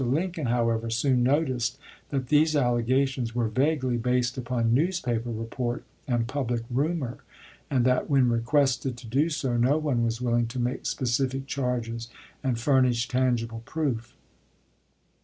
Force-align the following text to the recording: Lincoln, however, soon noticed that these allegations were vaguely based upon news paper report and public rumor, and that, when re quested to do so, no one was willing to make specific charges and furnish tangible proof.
Lincoln, 0.03 0.47
however, 0.47 0.89
soon 0.89 1.21
noticed 1.21 1.77
that 2.09 2.29
these 2.29 2.55
allegations 2.55 3.35
were 3.35 3.47
vaguely 3.49 3.97
based 3.97 4.35
upon 4.35 4.73
news 4.73 4.99
paper 4.99 5.29
report 5.29 5.83
and 6.07 6.27
public 6.27 6.63
rumor, 6.71 7.19
and 7.69 7.85
that, 7.85 8.09
when 8.09 8.27
re 8.27 8.41
quested 8.41 8.97
to 8.97 9.05
do 9.05 9.29
so, 9.29 9.57
no 9.57 9.77
one 9.77 10.03
was 10.03 10.19
willing 10.19 10.47
to 10.47 10.59
make 10.59 10.87
specific 10.87 11.45
charges 11.45 12.09
and 12.43 12.57
furnish 12.57 13.07
tangible 13.07 13.61
proof. 13.65 14.15